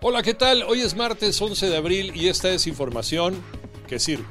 [0.00, 0.62] Hola, ¿qué tal?
[0.62, 3.34] Hoy es martes 11 de abril y esta es información
[3.88, 4.26] que sirve.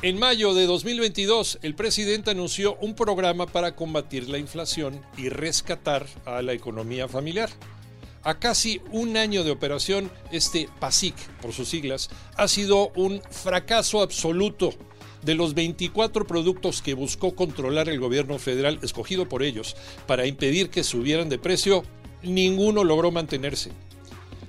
[0.00, 6.06] En mayo de 2022, el presidente anunció un programa para combatir la inflación y rescatar
[6.24, 7.50] a la economía familiar.
[8.22, 14.00] A casi un año de operación, este PASIC, por sus siglas, ha sido un fracaso
[14.00, 14.72] absoluto.
[15.20, 19.76] De los 24 productos que buscó controlar el gobierno federal, escogido por ellos,
[20.06, 21.82] para impedir que subieran de precio,
[22.22, 23.72] ninguno logró mantenerse.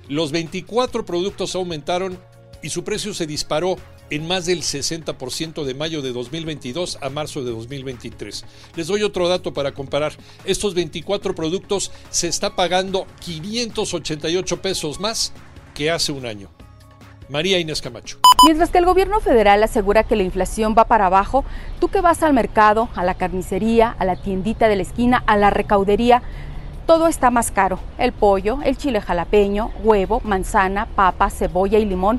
[0.08, 2.18] Los 24 productos aumentaron
[2.62, 3.76] y su precio se disparó
[4.10, 8.44] en más del 60% de mayo de 2022 a marzo de 2023.
[8.74, 10.12] Les doy otro dato para comparar.
[10.46, 15.34] Estos 24 productos se está pagando 588 pesos más
[15.74, 16.48] que hace un año.
[17.28, 18.18] María Inés Camacho.
[18.44, 21.44] Mientras que el gobierno federal asegura que la inflación va para abajo,
[21.80, 25.36] tú que vas al mercado, a la carnicería, a la tiendita de la esquina, a
[25.36, 26.22] la recaudería,
[26.88, 27.78] todo está más caro.
[27.98, 32.18] El pollo, el chile jalapeño, huevo, manzana, papa, cebolla y limón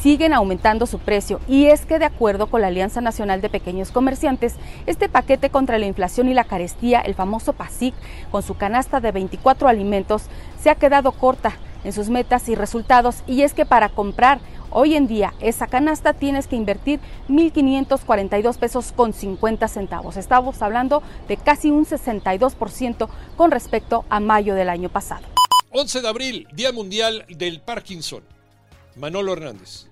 [0.00, 1.40] siguen aumentando su precio.
[1.48, 4.54] Y es que de acuerdo con la Alianza Nacional de Pequeños Comerciantes,
[4.86, 7.92] este paquete contra la inflación y la carestía, el famoso PASIC,
[8.30, 10.26] con su canasta de 24 alimentos,
[10.60, 13.24] se ha quedado corta en sus metas y resultados.
[13.26, 14.38] Y es que para comprar
[14.70, 20.16] hoy en día esa canasta tienes que invertir 1.542 pesos con 50 centavos.
[20.16, 25.26] Estamos hablando de casi un 62% con respecto a mayo del año pasado.
[25.72, 28.22] 11 de abril, Día Mundial del Parkinson.
[28.96, 29.86] Manolo Hernández.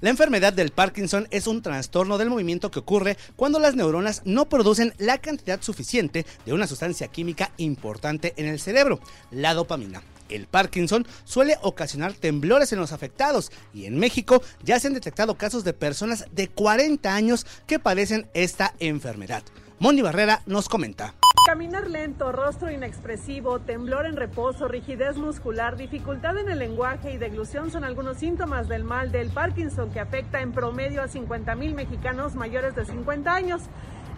[0.00, 4.48] La enfermedad del Parkinson es un trastorno del movimiento que ocurre cuando las neuronas no
[4.48, 9.00] producen la cantidad suficiente de una sustancia química importante en el cerebro,
[9.30, 10.02] la dopamina.
[10.30, 15.36] El Parkinson suele ocasionar temblores en los afectados y en México ya se han detectado
[15.36, 19.42] casos de personas de 40 años que padecen esta enfermedad.
[19.78, 21.14] Moni Barrera nos comenta.
[21.46, 27.70] Caminar lento, rostro inexpresivo, temblor en reposo, rigidez muscular, dificultad en el lenguaje y deglución
[27.70, 32.34] son algunos síntomas del mal del Parkinson que afecta en promedio a 50 mil mexicanos
[32.34, 33.62] mayores de 50 años.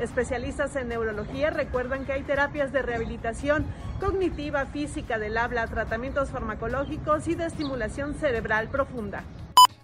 [0.03, 3.65] Especialistas en neurología recuerdan que hay terapias de rehabilitación
[4.01, 9.23] cognitiva, física del habla, tratamientos farmacológicos y de estimulación cerebral profunda.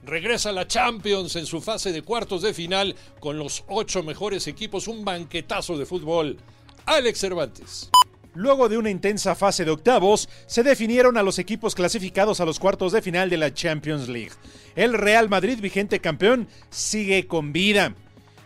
[0.03, 4.89] Regresa la Champions en su fase de cuartos de final con los ocho mejores equipos,
[4.89, 6.39] un banquetazo de fútbol.
[6.85, 7.89] Alex Cervantes.
[8.35, 12.59] Luego de una intensa fase de octavos, se definieron a los equipos clasificados a los
[12.59, 14.33] cuartos de final de la Champions League.
[14.75, 17.95] El Real Madrid, vigente campeón, sigue con vida.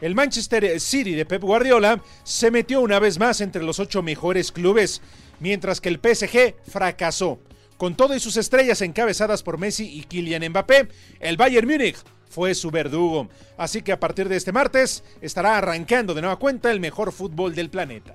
[0.03, 4.51] El Manchester City de Pep Guardiola se metió una vez más entre los ocho mejores
[4.51, 5.01] clubes,
[5.39, 7.39] mientras que el PSG fracasó.
[7.77, 10.89] Con todo y sus estrellas encabezadas por Messi y Kylian Mbappé,
[11.21, 11.99] el Bayern Múnich
[12.29, 13.29] fue su verdugo.
[13.57, 17.55] Así que a partir de este martes estará arrancando de nueva cuenta el mejor fútbol
[17.55, 18.13] del planeta.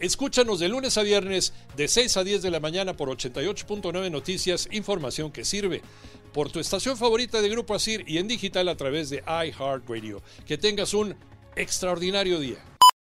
[0.00, 4.68] Escúchanos de lunes a viernes de 6 a 10 de la mañana por 88.9 Noticias,
[4.70, 5.82] información que sirve.
[6.32, 10.22] Por tu estación favorita de Grupo Asir y en digital a través de iHeartRadio.
[10.46, 11.16] Que tengas un
[11.56, 12.58] extraordinario día.